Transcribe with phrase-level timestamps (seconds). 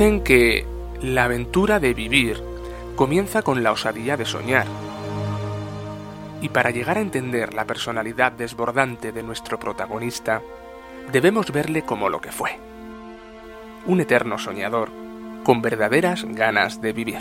[0.00, 0.64] Dicen que
[1.02, 2.42] la aventura de vivir
[2.96, 4.66] comienza con la osadía de soñar.
[6.40, 10.40] Y para llegar a entender la personalidad desbordante de nuestro protagonista,
[11.12, 12.58] debemos verle como lo que fue.
[13.84, 14.88] Un eterno soñador,
[15.44, 17.20] con verdaderas ganas de vivir.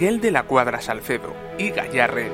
[0.00, 2.30] Miguel de la Cuadra Salcedo y Gallarre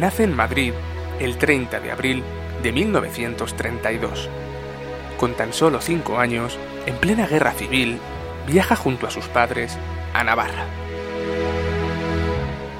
[0.00, 0.72] nace en Madrid
[1.20, 2.24] el 30 de abril
[2.60, 4.28] de 1932.
[5.16, 8.00] Con tan solo cinco años, en plena guerra civil,
[8.48, 9.78] viaja junto a sus padres
[10.12, 10.64] a Navarra.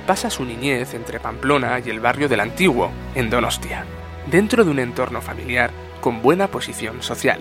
[0.05, 3.85] Pasa su niñez entre Pamplona y el barrio del Antiguo, en Donostia,
[4.29, 7.39] dentro de un entorno familiar con buena posición social.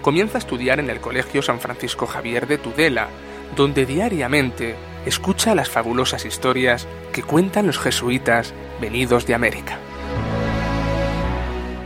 [0.00, 3.08] Comienza a estudiar en el Colegio San Francisco Javier de Tudela,
[3.54, 4.76] donde diariamente
[5.06, 9.78] escucha las fabulosas historias que cuentan los jesuitas venidos de América.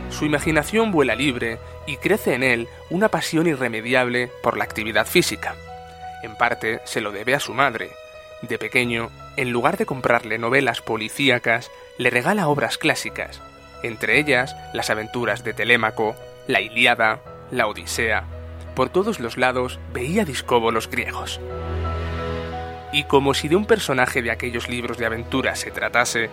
[0.09, 5.55] Su imaginación vuela libre y crece en él una pasión irremediable por la actividad física.
[6.23, 7.91] En parte se lo debe a su madre.
[8.41, 13.41] De pequeño, en lugar de comprarle novelas policíacas, le regala obras clásicas,
[13.83, 16.15] entre ellas las aventuras de Telémaco,
[16.47, 18.25] la Ilíada, la Odisea.
[18.75, 21.39] Por todos los lados veía discóbolos griegos
[22.91, 26.29] y como si de un personaje de aquellos libros de aventuras se tratase,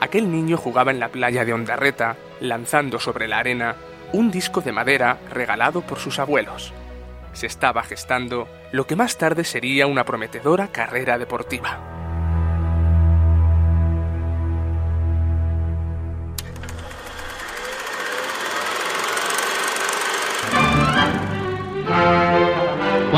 [0.00, 3.76] aquel niño jugaba en la playa de Ondarreta, lanzando sobre la arena
[4.12, 6.72] un disco de madera regalado por sus abuelos.
[7.32, 11.91] Se estaba gestando lo que más tarde sería una prometedora carrera deportiva.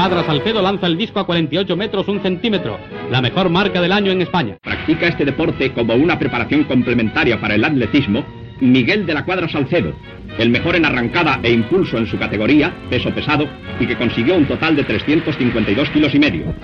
[0.05, 2.79] Cuadra Salcedo lanza el disco a 48 metros un centímetro,
[3.11, 4.59] la mejor marca del año en España.
[4.61, 8.23] Practica este deporte como una preparación complementaria para el atletismo
[8.61, 9.95] Miguel de la Cuadra Salcedo,
[10.37, 13.49] el mejor en arrancada e impulso en su categoría, peso pesado,
[13.81, 16.55] y que consiguió un total de 352 kilos y medio.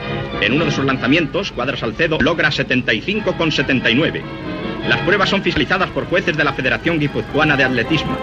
[0.42, 4.20] En uno de sus lanzamientos, Cuadra Salcedo logra 75,79.
[4.86, 8.18] Las pruebas son fiscalizadas por jueces de la Federación Guipuzcoana de Atletismo.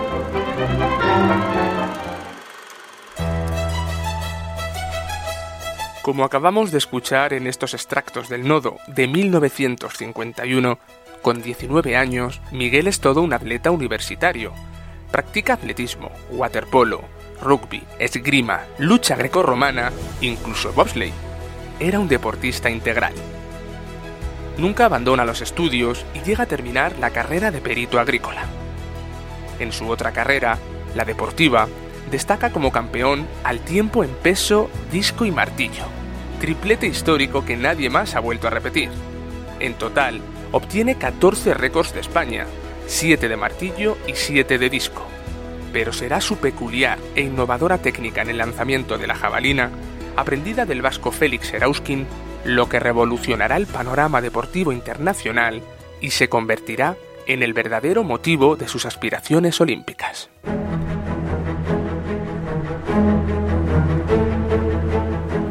[6.08, 10.80] Como acabamos de escuchar en estos extractos del Nodo de 1951,
[11.22, 14.54] con 19 años, Miguel es todo un atleta universitario.
[15.12, 17.02] Practica atletismo, waterpolo,
[17.42, 19.92] rugby, esgrima, lucha grecorromana,
[20.22, 21.12] incluso bobsleigh.
[21.78, 23.12] Era un deportista integral.
[24.58, 28.46] Nunca abandona los estudios y llega a terminar la carrera de perito agrícola.
[29.60, 30.58] En su otra carrera,
[30.96, 31.68] la deportiva,
[32.12, 35.86] destaca como campeón al tiempo en peso, disco y martillo,
[36.40, 38.90] triplete histórico que nadie más ha vuelto a repetir.
[39.60, 42.46] En total, obtiene 14 récords de España,
[42.88, 45.06] 7 de martillo y 7 de disco.
[45.74, 49.72] Pero será su peculiar e innovadora técnica en el lanzamiento de la jabalina,
[50.16, 52.08] aprendida del vasco Félix Erauskin,
[52.46, 55.62] lo que revolucionará el panorama deportivo internacional
[56.00, 56.96] y se convertirá
[57.26, 60.30] en el verdadero motivo de sus aspiraciones olímpicas.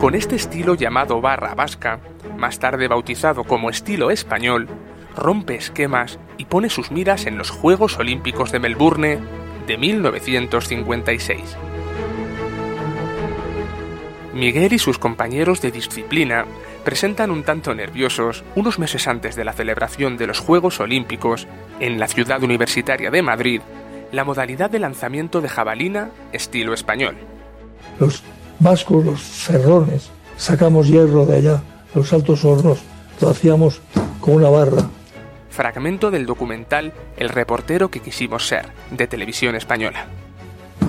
[0.07, 1.99] Con este estilo llamado barra vasca,
[2.39, 4.69] más tarde bautizado como estilo español,
[5.17, 9.19] rompe esquemas y pone sus miras en los Juegos Olímpicos de Melbourne
[9.67, 11.41] de 1956.
[14.33, 16.45] Miguel y sus compañeros de disciplina
[16.85, 21.49] presentan un tanto nerviosos unos meses antes de la celebración de los Juegos Olímpicos
[21.81, 23.61] en la ciudad universitaria de Madrid
[24.13, 27.17] la modalidad de lanzamiento de jabalina estilo español.
[28.59, 31.63] Vascos, los ferrones, sacamos hierro de allá,
[31.95, 32.79] los altos hornos,
[33.21, 33.81] lo hacíamos
[34.21, 34.89] con una barra.
[35.51, 40.07] Fragmento del documental El reportero que quisimos ser, de televisión española.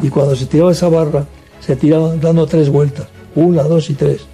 [0.01, 1.25] Y cuando se tiraba esa barra,
[1.61, 4.25] se tiraba dando tres vueltas, una, dos y tres.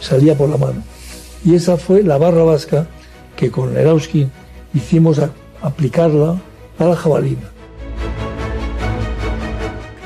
[0.00, 0.82] Salía por la mano.
[1.44, 2.88] Y esa fue la barra vasca
[3.36, 4.30] que con Erauskin
[4.74, 5.20] hicimos
[5.62, 6.40] aplicarla
[6.78, 7.57] a la jabalina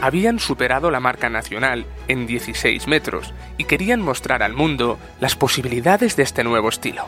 [0.03, 6.17] habían superado la marca nacional en 16 metros y querían mostrar al mundo las posibilidades
[6.17, 7.07] de este nuevo estilo.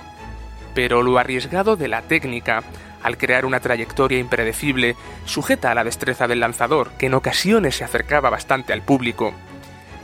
[0.76, 2.62] Pero lo arriesgado de la técnica,
[3.02, 4.94] al crear una trayectoria impredecible,
[5.24, 9.34] sujeta a la destreza del lanzador, que en ocasiones se acercaba bastante al público,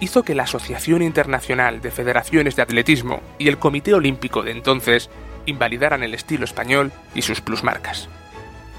[0.00, 5.10] hizo que la Asociación Internacional de Federaciones de Atletismo y el Comité Olímpico de entonces
[5.46, 8.08] invalidaran el estilo español y sus plusmarcas.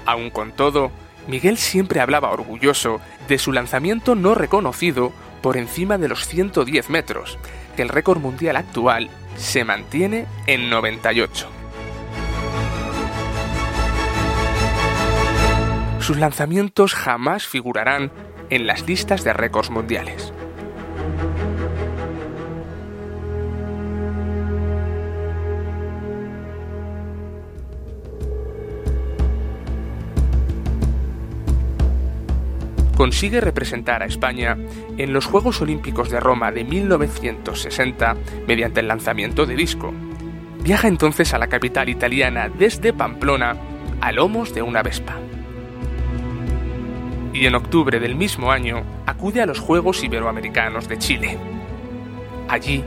[0.04, 0.92] Aun con todo,
[1.28, 7.38] Miguel siempre hablaba orgulloso de su lanzamiento no reconocido por encima de los 110 metros,
[7.76, 11.48] que el récord mundial actual se mantiene en 98.
[16.00, 18.10] Sus lanzamientos jamás figurarán
[18.50, 20.32] en las listas de récords mundiales.
[33.02, 34.56] Consigue representar a España
[34.96, 38.14] en los Juegos Olímpicos de Roma de 1960
[38.46, 39.92] mediante el lanzamiento de disco.
[40.62, 43.56] Viaja entonces a la capital italiana desde Pamplona
[44.00, 45.16] a lomos de una Vespa.
[47.32, 51.38] Y en octubre del mismo año acude a los Juegos Iberoamericanos de Chile.
[52.48, 52.84] Allí,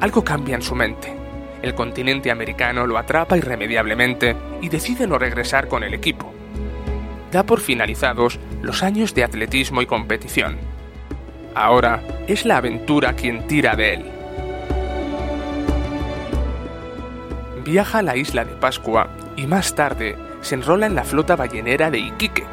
[0.00, 1.16] algo cambia en su mente.
[1.62, 6.30] El continente americano lo atrapa irremediablemente y decide no regresar con el equipo
[7.30, 10.58] da por finalizados los años de atletismo y competición.
[11.54, 14.04] Ahora es la aventura quien tira de él.
[17.64, 21.90] Viaja a la isla de Pascua y más tarde se enrola en la flota ballenera
[21.90, 22.44] de Iquique.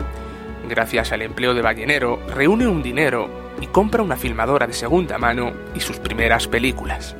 [0.68, 3.30] Gracias al empleo de ballenero, reúne un dinero
[3.62, 7.16] y compra una filmadora de segunda mano y sus primeras películas.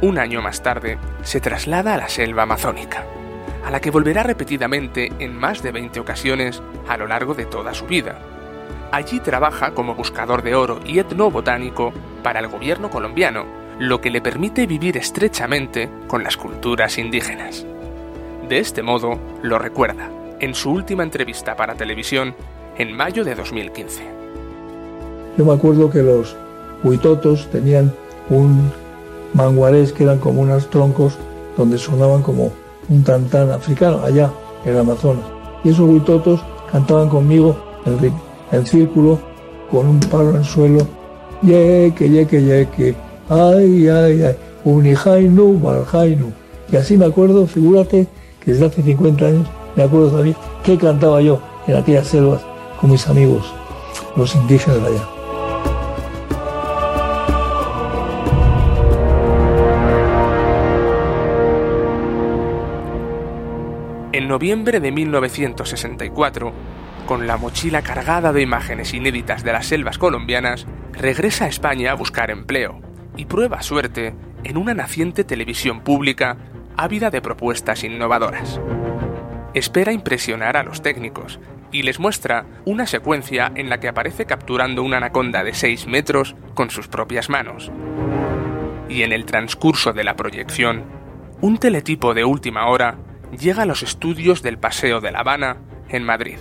[0.00, 3.04] Un año más tarde, se traslada a la selva amazónica
[3.64, 7.72] a la que volverá repetidamente en más de 20 ocasiones a lo largo de toda
[7.74, 8.18] su vida.
[8.92, 13.44] Allí trabaja como buscador de oro y etnobotánico para el gobierno colombiano,
[13.78, 17.66] lo que le permite vivir estrechamente con las culturas indígenas.
[18.48, 22.34] De este modo, lo recuerda en su última entrevista para televisión
[22.76, 24.04] en mayo de 2015.
[25.38, 26.36] Yo me acuerdo que los
[26.82, 27.92] huitotos tenían
[28.28, 28.70] un
[29.32, 31.18] manguarés que eran como unos troncos
[31.56, 32.52] donde sonaban como
[32.88, 34.30] un tantán africano allá
[34.64, 35.24] en el Amazonas.
[35.62, 36.40] Y esos huitotos
[36.70, 38.12] cantaban conmigo en,
[38.52, 39.18] en círculo
[39.70, 40.86] con un palo en el suelo.
[41.42, 42.94] Yeque, yeque, yeque.
[43.28, 44.36] Ay, ay, ay.
[44.64, 46.32] Unijainu, maljainu.
[46.72, 48.06] Y así me acuerdo, figúrate,
[48.40, 49.46] que desde hace 50 años
[49.76, 52.40] me acuerdo todavía que cantaba yo en aquellas selvas
[52.80, 53.44] con mis amigos,
[54.16, 55.13] los indígenas de allá.
[64.14, 66.52] En noviembre de 1964,
[67.04, 71.94] con la mochila cargada de imágenes inéditas de las selvas colombianas, regresa a España a
[71.96, 72.80] buscar empleo
[73.16, 74.14] y prueba suerte
[74.44, 76.36] en una naciente televisión pública
[76.76, 78.60] ávida de propuestas innovadoras.
[79.52, 81.40] Espera impresionar a los técnicos
[81.72, 86.36] y les muestra una secuencia en la que aparece capturando una anaconda de 6 metros
[86.54, 87.72] con sus propias manos.
[88.88, 90.84] Y en el transcurso de la proyección,
[91.40, 92.96] un teletipo de última hora
[93.38, 95.56] llega a los estudios del Paseo de La Habana,
[95.88, 96.38] en Madrid.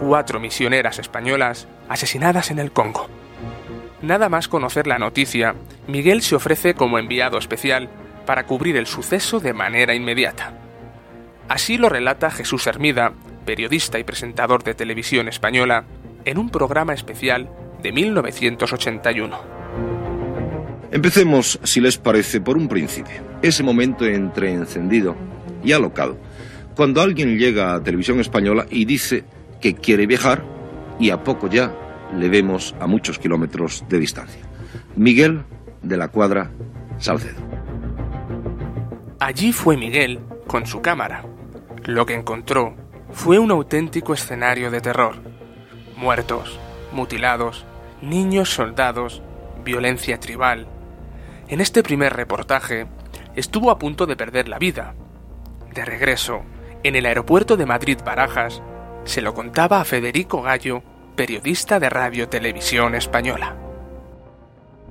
[0.00, 3.08] Cuatro misioneras españolas asesinadas en el Congo.
[4.02, 5.54] Nada más conocer la noticia,
[5.86, 7.88] Miguel se ofrece como enviado especial
[8.26, 10.54] para cubrir el suceso de manera inmediata.
[11.48, 13.12] Así lo relata Jesús Hermida,
[13.44, 15.84] periodista y presentador de televisión española,
[16.24, 17.48] en un programa especial
[17.82, 19.61] de 1981.
[20.92, 23.14] Empecemos, si les parece, por un principio.
[23.40, 25.16] Ese momento entre encendido
[25.64, 26.18] y alocado,
[26.76, 29.24] cuando alguien llega a Televisión Española y dice
[29.58, 30.44] que quiere viajar
[31.00, 31.74] y a poco ya
[32.14, 34.42] le vemos a muchos kilómetros de distancia.
[34.94, 35.44] Miguel
[35.80, 36.50] de la Cuadra
[36.98, 37.40] Salcedo.
[39.18, 41.24] Allí fue Miguel con su cámara.
[41.86, 42.74] Lo que encontró
[43.12, 45.14] fue un auténtico escenario de terror.
[45.96, 46.58] Muertos,
[46.92, 47.64] mutilados,
[48.02, 49.22] niños soldados,
[49.64, 50.66] violencia tribal,
[51.52, 52.86] en este primer reportaje,
[53.36, 54.94] estuvo a punto de perder la vida.
[55.74, 56.44] De regreso,
[56.82, 58.62] en el aeropuerto de Madrid Barajas,
[59.04, 60.82] se lo contaba a Federico Gallo,
[61.14, 63.54] periodista de Radio Televisión Española.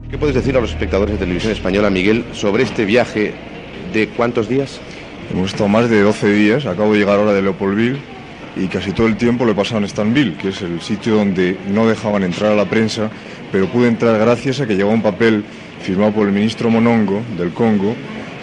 [0.07, 3.33] ¿Qué puedes decir a los espectadores de Televisión Española, Miguel, sobre este viaje
[3.91, 4.79] de cuántos días?
[5.31, 7.99] Hemos estado más de 12 días, acabo de llegar ahora de Leopoldville
[8.55, 11.57] y casi todo el tiempo lo he pasado en Stanville, que es el sitio donde
[11.69, 13.09] no dejaban entrar a la prensa,
[13.51, 15.43] pero pude entrar gracias a que llevaba un papel
[15.81, 17.95] firmado por el ministro Monongo del Congo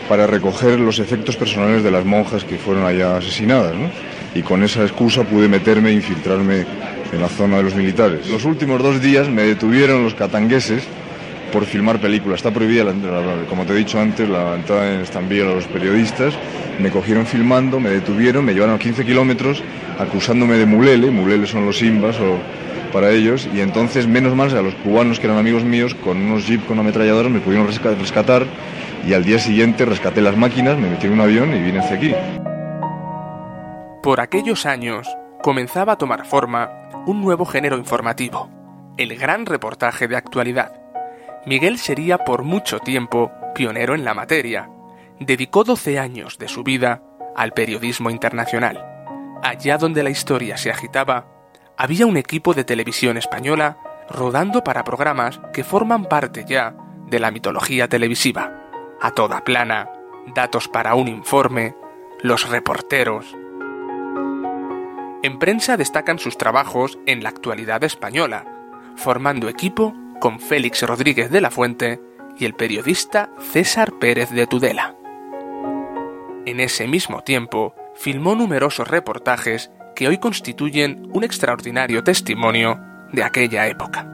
[0.09, 3.75] para recoger los efectos personales de las monjas que fueron allá asesinadas.
[4.35, 6.67] Y con esa excusa pude meterme e infiltrarme
[7.13, 8.29] en la zona de los militares.
[8.29, 10.83] Los últimos dos días me detuvieron los catangueses
[11.53, 12.39] por filmar películas.
[12.39, 12.85] Está prohibida,
[13.49, 16.35] como te he dicho antes, la entrada en Estambul a los periodistas.
[16.79, 19.63] Me cogieron filmando, me detuvieron, me llevaron a 15 kilómetros
[19.99, 21.11] acusándome de mulele.
[21.11, 22.39] Mulele son los simbas o
[22.89, 26.47] para ellos y entonces menos mal a los cubanos que eran amigos míos con unos
[26.47, 28.47] jeep con ametralladoras me pudieron rescatar
[29.07, 31.97] y al día siguiente rescaté las máquinas, me metí en un avión y vine hacia
[31.97, 32.15] aquí.
[34.03, 35.09] Por aquellos años
[35.43, 36.71] comenzaba a tomar forma
[37.07, 38.51] un nuevo género informativo,
[38.97, 40.73] el gran reportaje de actualidad.
[41.47, 44.69] Miguel sería por mucho tiempo pionero en la materia.
[45.21, 47.03] Dedicó 12 años de su vida
[47.35, 48.85] al periodismo internacional.
[49.43, 51.27] Allá donde la historia se agitaba,
[51.79, 53.79] había un equipo de televisión española
[54.11, 56.75] rodando para programas que forman parte ya
[57.07, 58.53] de la mitología televisiva.
[59.01, 59.89] A toda plana,
[60.35, 61.77] datos para un informe,
[62.21, 63.37] los reporteros.
[65.23, 68.45] En prensa destacan sus trabajos en la actualidad española,
[68.97, 72.01] formando equipo con Félix Rodríguez de la Fuente
[72.37, 74.97] y el periodista César Pérez de Tudela.
[76.45, 82.79] En ese mismo tiempo, filmó numerosos reportajes que hoy constituyen un extraordinario testimonio
[83.13, 84.07] de aquella época.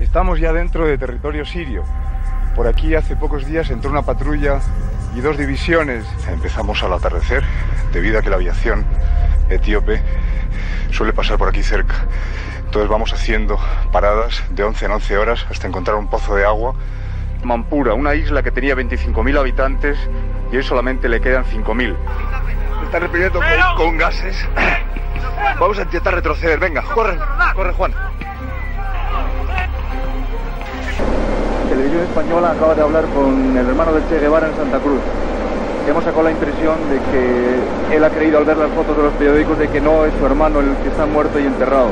[0.00, 1.84] Estamos ya dentro de territorio sirio.
[2.56, 4.58] Por aquí hace pocos días entró una patrulla
[5.14, 6.06] y dos divisiones.
[6.28, 7.44] Empezamos al atardecer,
[7.92, 8.86] debido a que la aviación
[9.50, 10.00] etíope
[10.90, 12.06] suele pasar por aquí cerca.
[12.72, 13.58] Entonces vamos haciendo
[13.92, 16.72] paradas de 11 en 11 horas hasta encontrar un pozo de agua.
[17.44, 19.98] Mampura, una isla que tenía 25.000 habitantes
[20.50, 21.94] y hoy solamente le quedan 5.000.
[22.84, 24.48] Está reprimiendo con, con gases.
[25.60, 26.58] Vamos a intentar retroceder.
[26.58, 27.18] Venga, corre,
[27.54, 27.92] corre Juan.
[31.68, 35.00] Televisión Española acaba de hablar con el hermano de Che Guevara en Santa Cruz.
[35.86, 39.12] Hemos sacado la impresión de que él ha creído al ver las fotos de los
[39.12, 41.90] periódicos de que no es su hermano el que está muerto y enterrado.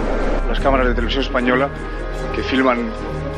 [0.50, 1.68] Las cámaras de televisión española
[2.34, 2.90] que filman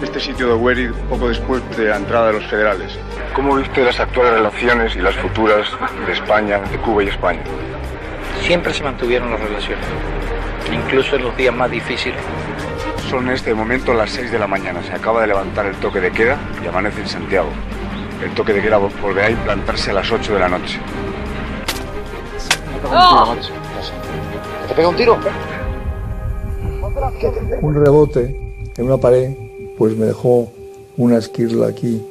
[0.02, 2.98] este sitio de Werid poco después de la entrada de los federales.
[3.34, 5.68] ¿Cómo viste las actuales relaciones y las futuras
[6.06, 7.42] de España, de Cuba y España?
[8.40, 9.84] Siempre se mantuvieron las relaciones,
[10.72, 12.18] incluso en los días más difíciles.
[13.10, 14.82] Son en este momento las 6 de la mañana.
[14.82, 17.50] Se acaba de levantar el toque de queda y amanece en Santiago.
[18.24, 20.80] El toque de queda volverá a implantarse a las 8 de la noche.
[24.66, 25.14] ¿Te pega un tiro?
[25.14, 25.51] Un
[27.74, 28.36] rebote
[28.76, 29.34] en una pared,
[29.76, 30.50] pues me dejó
[30.96, 32.02] una esquirla aquí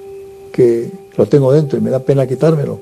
[0.52, 2.80] que lo tengo dentro y me da pena quitármelo,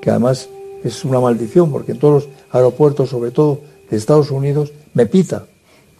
[0.00, 0.48] que además
[0.82, 5.46] es una maldición porque en todos los aeropuertos, sobre todo de Estados Unidos, me pita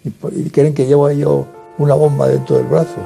[0.04, 0.08] y,
[0.40, 1.46] y creen que llevo yo
[1.78, 3.00] una bomba dentro del brazo.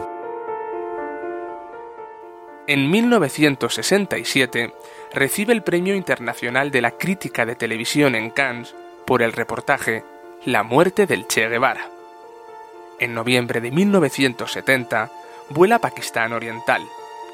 [2.69, 4.73] En 1967
[5.15, 8.75] recibe el Premio Internacional de la Crítica de Televisión en Cannes
[9.07, 10.03] por el reportaje
[10.45, 11.96] La muerte del Che Guevara.
[12.99, 15.11] En noviembre de 1970
[15.51, 16.83] vuela a Pakistán Oriental,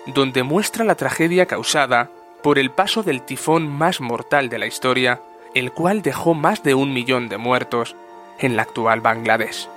[0.07, 2.11] donde muestra la tragedia causada
[2.43, 5.21] por el paso del tifón más mortal de la historia,
[5.55, 7.95] el cual dejó más de un millón de muertos
[8.39, 9.69] en la actual Bangladesh.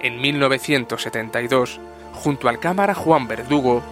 [0.00, 1.80] En 1972,
[2.12, 3.82] junto al cámara Juan Verdugo,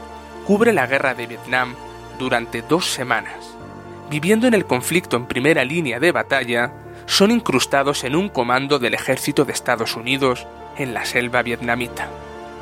[0.47, 1.75] cubre la guerra de Vietnam
[2.19, 3.58] durante dos semanas.
[4.11, 6.73] Viviendo en el conflicto en primera línea de batalla,
[7.05, 10.47] son incrustados en un comando del ejército de Estados Unidos
[10.79, 12.09] en la selva vietnamita.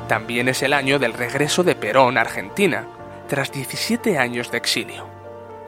[0.07, 2.85] También es el año del regreso de Perón a Argentina,
[3.27, 5.07] tras 17 años de exilio.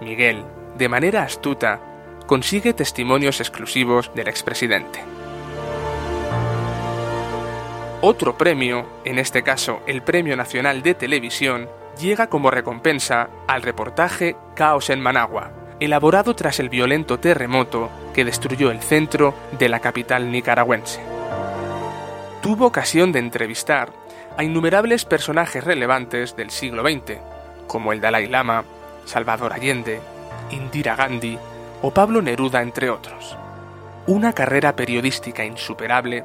[0.01, 0.43] Miguel,
[0.77, 1.79] de manera astuta,
[2.25, 5.03] consigue testimonios exclusivos del expresidente.
[8.01, 11.69] Otro premio, en este caso el Premio Nacional de Televisión,
[11.99, 18.71] llega como recompensa al reportaje Caos en Managua, elaborado tras el violento terremoto que destruyó
[18.71, 20.99] el centro de la capital nicaragüense.
[22.41, 23.89] Tuvo ocasión de entrevistar
[24.37, 27.17] a innumerables personajes relevantes del siglo XX,
[27.67, 28.63] como el Dalai Lama,
[29.05, 29.99] Salvador Allende,
[30.51, 31.37] Indira Gandhi
[31.81, 33.37] o Pablo Neruda, entre otros.
[34.07, 36.23] Una carrera periodística insuperable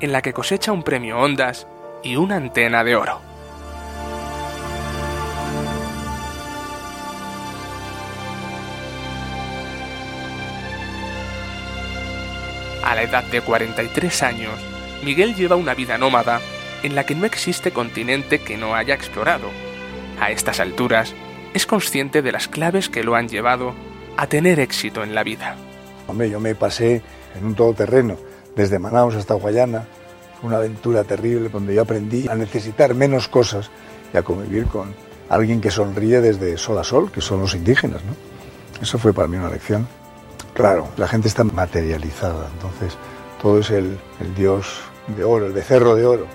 [0.00, 1.66] en la que cosecha un premio Ondas
[2.02, 3.25] y una antena de oro.
[12.96, 14.54] La edad de 43 años,
[15.04, 16.40] Miguel lleva una vida nómada
[16.82, 19.50] en la que no existe continente que no haya explorado.
[20.18, 21.14] A estas alturas,
[21.52, 23.74] es consciente de las claves que lo han llevado
[24.16, 25.56] a tener éxito en la vida.
[26.06, 27.02] Hombre, yo me pasé
[27.38, 28.16] en un todoterreno,
[28.54, 29.86] desde Manaus hasta Guayana.
[30.40, 33.70] Fue una aventura terrible donde yo aprendí a necesitar menos cosas
[34.14, 34.94] y a convivir con
[35.28, 38.02] alguien que sonríe desde sol a sol, que son los indígenas.
[38.04, 38.14] ¿no?
[38.80, 39.86] Eso fue para mí una lección.
[40.56, 42.96] Claro, la gente está materializada, entonces
[43.42, 43.98] todo es el,
[44.34, 46.26] dios de oro, el becerro de oro.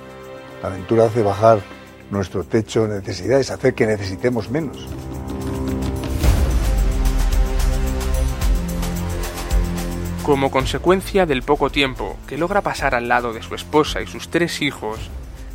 [0.62, 1.60] La aventura hace bajar
[2.12, 4.88] nuestro techo de necesidades, hacer que necesitemos menos.
[10.22, 14.30] Como consecuencia del poco tiempo que logra pasar al lado de su esposa y sus
[14.30, 15.00] tres hijos,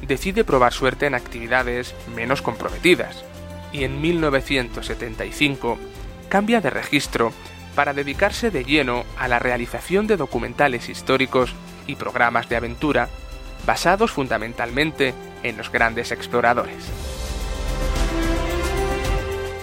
[0.09, 3.25] decide probar suerte en actividades menos comprometidas
[3.73, 5.79] y en 1975
[6.29, 7.33] cambia de registro
[7.77, 11.55] para dedicarse de lleno a la realización de documentales históricos
[11.87, 13.09] y programas de aventura
[13.67, 16.91] basados fundamentalmente en los grandes exploradores.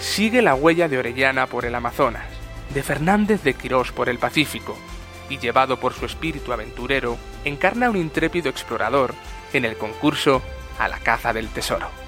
[0.00, 2.26] Sigue la huella de Orellana por el Amazonas,
[2.72, 4.78] de Fernández de Quirós por el Pacífico,
[5.28, 9.14] y llevado por su espíritu aventurero, encarna un intrépido explorador
[9.52, 10.40] en el concurso
[10.78, 12.03] a la caza del tesoro.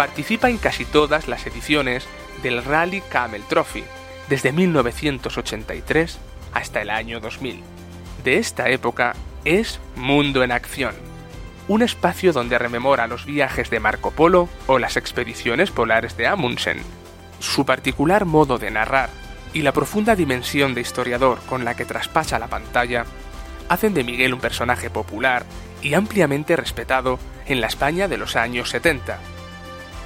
[0.00, 2.06] Participa en casi todas las ediciones
[2.42, 3.84] del Rally Camel Trophy,
[4.30, 6.18] desde 1983
[6.54, 7.62] hasta el año 2000.
[8.24, 9.14] De esta época
[9.44, 10.94] es Mundo en Acción,
[11.68, 16.78] un espacio donde rememora los viajes de Marco Polo o las expediciones polares de Amundsen.
[17.38, 19.10] Su particular modo de narrar
[19.52, 23.04] y la profunda dimensión de historiador con la que traspasa la pantalla
[23.68, 25.44] hacen de Miguel un personaje popular
[25.82, 29.18] y ampliamente respetado en la España de los años 70.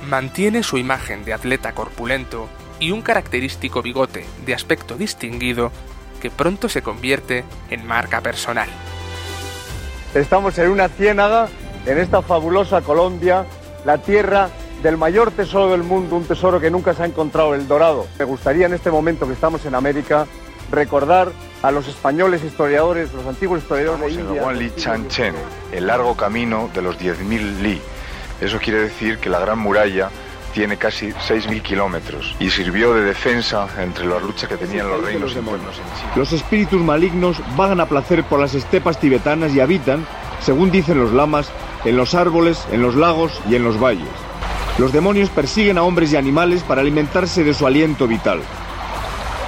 [0.09, 5.73] Mantiene su imagen de atleta corpulento y un característico bigote de aspecto distinguido
[6.21, 8.69] que pronto se convierte en marca personal.
[10.15, 11.49] Estamos en una ciénaga,
[11.87, 13.47] en esta fabulosa Colombia,
[13.85, 14.51] la tierra
[14.83, 18.07] del mayor tesoro del mundo, un tesoro que nunca se ha encontrado, el dorado.
[18.19, 20.27] Me gustaría en este momento que estamos en América
[20.71, 21.33] recordar
[21.63, 24.43] a los españoles historiadores, los antiguos historiadores de India.
[24.77, 25.35] Chan-chen,
[25.73, 27.81] el largo camino de los 10.000 li.
[28.41, 30.11] Eso quiere decir que la Gran Muralla
[30.55, 35.35] tiene casi 6.000 kilómetros y sirvió de defensa entre las luchas que tenían los reinos
[35.35, 36.13] internos en China.
[36.15, 40.07] Los espíritus malignos vagan a placer por las estepas tibetanas y habitan,
[40.41, 41.51] según dicen los lamas,
[41.85, 44.09] en los árboles, en los lagos y en los valles.
[44.79, 48.41] Los demonios persiguen a hombres y animales para alimentarse de su aliento vital.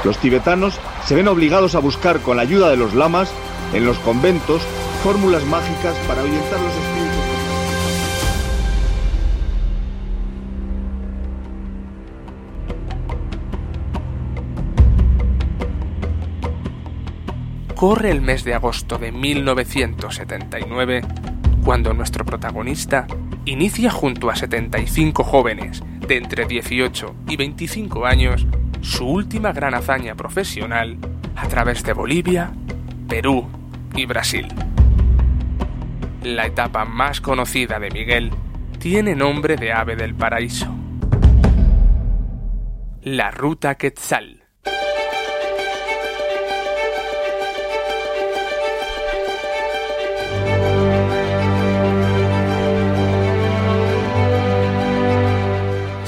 [0.04, 3.30] Los tibetanos se ven obligados a buscar con la ayuda de los lamas,
[3.72, 4.62] en los conventos,
[5.02, 7.15] fórmulas mágicas para ahuyentar los espíritus.
[17.76, 21.02] Corre el mes de agosto de 1979
[21.62, 23.06] cuando nuestro protagonista
[23.44, 28.46] inicia junto a 75 jóvenes de entre 18 y 25 años
[28.80, 30.96] su última gran hazaña profesional
[31.36, 32.50] a través de Bolivia,
[33.08, 33.46] Perú
[33.94, 34.48] y Brasil.
[36.22, 38.30] La etapa más conocida de Miguel
[38.78, 40.74] tiene nombre de ave del paraíso.
[43.02, 44.35] La Ruta Quetzal.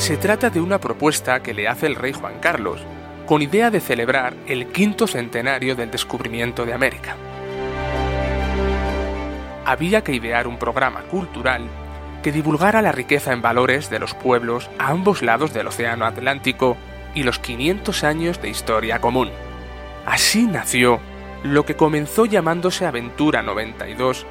[0.08, 2.80] Se trata de una propuesta que le hace el rey Juan Carlos,
[3.26, 7.14] con idea de celebrar el quinto centenario del descubrimiento de América.
[9.66, 11.68] Había que idear un programa cultural
[12.22, 16.78] que divulgara la riqueza en valores de los pueblos a ambos lados del Océano Atlántico
[17.14, 19.28] y los 500 años de historia común.
[20.06, 21.00] Así nació
[21.42, 24.24] lo que comenzó llamándose Aventura 92,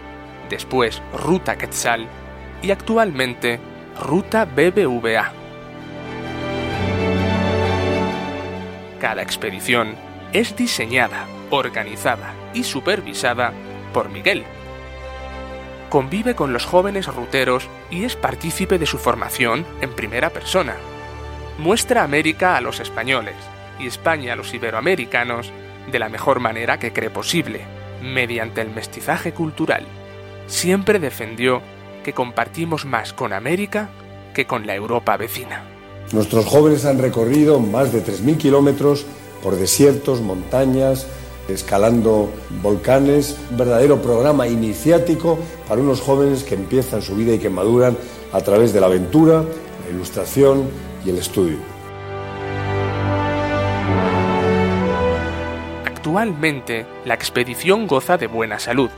[0.49, 2.07] después Ruta Quetzal
[2.63, 3.59] y actualmente
[4.01, 5.46] Ruta BBVA.
[8.99, 9.95] Cada expedición
[10.33, 13.53] es diseñada, organizada y supervisada
[13.93, 14.43] por Miguel.
[15.89, 20.75] Convive con los jóvenes ruteros y es partícipe de su formación en primera persona.
[21.60, 23.36] Muestra América a los españoles
[23.79, 25.51] y España a los iberoamericanos
[25.91, 27.62] de la mejor manera que cree posible,
[28.01, 29.86] mediante el mestizaje cultural.
[30.47, 31.62] Siempre defendió
[32.03, 33.89] que compartimos más con América
[34.33, 35.76] que con la Europa vecina.
[36.13, 39.06] Nuestros jóvenes han recorrido más de 3.000 kilómetros
[39.43, 41.06] por desiertos, montañas,
[41.50, 42.30] escalando
[42.62, 47.98] volcanes, un verdadero programa iniciático para unos jóvenes que empiezan su vida y que maduran
[48.32, 49.43] a través de la aventura,
[49.86, 50.70] la ilustración
[51.06, 51.58] y el estudio.
[55.86, 58.89] Actualmente, la expedición goza de buena salud.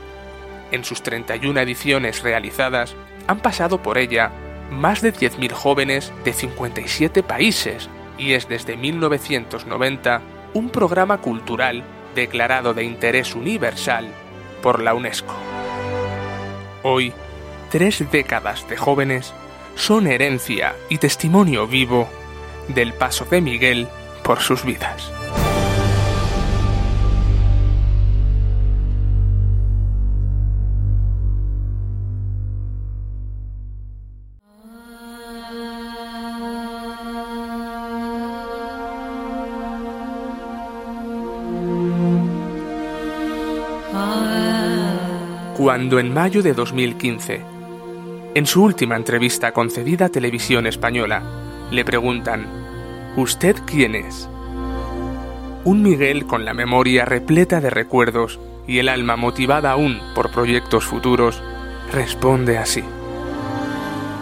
[0.70, 2.94] En sus 31 ediciones realizadas,
[3.26, 4.30] han pasado por ella
[4.70, 10.22] más de 10.000 jóvenes de 57 países y es desde 1990
[10.54, 14.08] un programa cultural declarado de interés universal
[14.62, 15.34] por la UNESCO.
[16.82, 17.12] Hoy,
[17.70, 19.32] tres décadas de jóvenes
[19.74, 22.08] son herencia y testimonio vivo
[22.68, 23.88] del paso de Miguel
[24.22, 25.12] por sus vidas.
[45.60, 47.42] Cuando en mayo de 2015,
[48.34, 51.22] en su última entrevista concedida a Televisión Española,
[51.70, 52.46] le preguntan,
[53.14, 54.26] ¿Usted quién es?
[55.66, 60.86] Un Miguel con la memoria repleta de recuerdos y el alma motivada aún por proyectos
[60.86, 61.42] futuros,
[61.92, 62.82] responde así.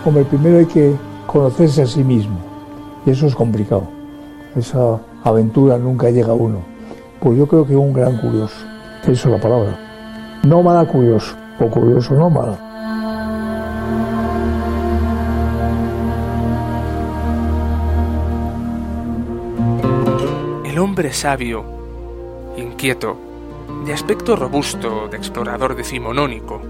[0.05, 0.97] Hombre, primero hay que
[1.29, 2.41] conocerse a sí mismo,
[3.07, 3.89] y eso es complicado.
[4.57, 6.65] Esa aventura nunca llega a uno.
[7.21, 8.57] Pues yo creo que un gran curioso,
[9.05, 9.88] eso es la palabra.
[10.49, 12.57] Nómada curioso, o curioso nómada.
[20.65, 21.63] El hombre sabio,
[22.57, 23.19] inquieto,
[23.85, 26.63] de aspecto robusto, de explorador decimonónico,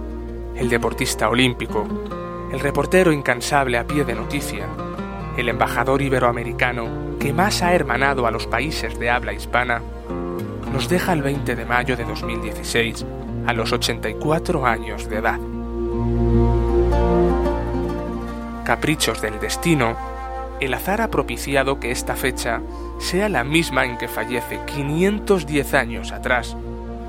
[0.57, 1.87] el deportista olímpico,
[2.51, 4.67] el reportero incansable a pie de noticia,
[5.37, 9.83] el embajador iberoamericano que más ha hermanado a los países de habla hispana,
[10.73, 13.05] nos deja el 20 de mayo de 2016
[13.47, 15.39] a los 84 años de edad.
[18.65, 19.97] Caprichos del destino,
[20.61, 22.61] el azar ha propiciado que esta fecha
[22.99, 26.57] sea la misma en que fallece 510 años atrás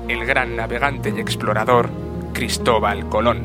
[0.08, 1.88] el gran navegante y explorador
[2.32, 3.42] Cristóbal Colón.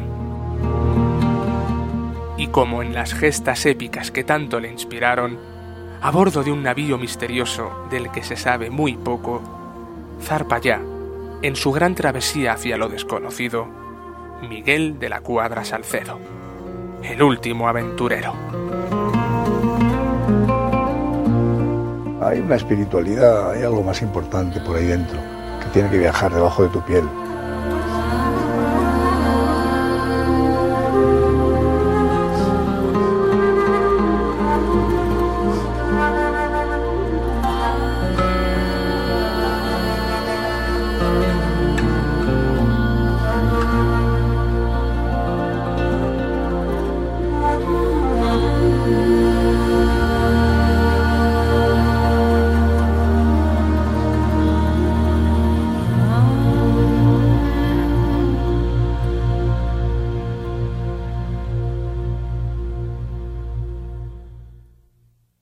[2.38, 5.38] Y como en las gestas épicas que tanto le inspiraron,
[6.01, 9.64] a bordo de un navío misterioso del que se sabe muy poco,
[10.21, 10.82] zarpa ya,
[11.41, 13.67] en su gran travesía hacia lo desconocido,
[14.49, 16.19] Miguel de la Cuadra Salcedo,
[17.04, 18.34] el último aventurero.
[22.21, 25.19] Hay una espiritualidad, hay algo más importante por ahí dentro,
[25.62, 27.04] que tiene que viajar debajo de tu piel.